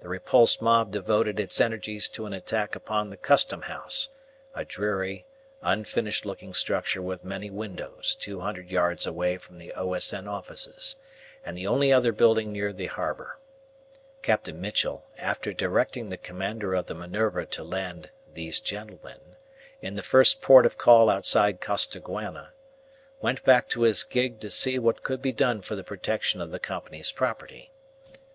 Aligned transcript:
The 0.00 0.08
repulsed 0.08 0.62
mob 0.62 0.92
devoted 0.92 1.38
its 1.38 1.60
energies 1.60 2.08
to 2.16 2.24
an 2.24 2.32
attack 2.32 2.74
upon 2.74 3.10
the 3.10 3.18
Custom 3.18 3.60
House, 3.60 4.08
a 4.54 4.64
dreary, 4.64 5.26
unfinished 5.60 6.24
looking 6.24 6.54
structure 6.54 7.02
with 7.02 7.22
many 7.22 7.50
windows 7.50 8.14
two 8.14 8.40
hundred 8.40 8.70
yards 8.70 9.06
away 9.06 9.36
from 9.36 9.58
the 9.58 9.74
O.S.N. 9.74 10.26
Offices, 10.26 10.96
and 11.44 11.54
the 11.54 11.66
only 11.66 11.92
other 11.92 12.12
building 12.12 12.50
near 12.50 12.72
the 12.72 12.86
harbour. 12.86 13.38
Captain 14.22 14.58
Mitchell, 14.58 15.04
after 15.18 15.52
directing 15.52 16.08
the 16.08 16.16
commander 16.16 16.72
of 16.72 16.86
the 16.86 16.94
Minerva 16.94 17.44
to 17.44 17.62
land 17.62 18.08
"these 18.32 18.60
gentlemen" 18.60 19.20
in 19.82 19.96
the 19.96 20.02
first 20.02 20.40
port 20.40 20.64
of 20.64 20.78
call 20.78 21.10
outside 21.10 21.60
Costaguana, 21.60 22.54
went 23.20 23.44
back 23.44 23.76
in 23.76 23.82
his 23.82 24.02
gig 24.02 24.40
to 24.40 24.48
see 24.48 24.78
what 24.78 25.02
could 25.02 25.20
be 25.20 25.30
done 25.32 25.60
for 25.60 25.76
the 25.76 25.84
protection 25.84 26.40
of 26.40 26.52
the 26.52 26.58
Company's 26.58 27.12
property. 27.12 27.70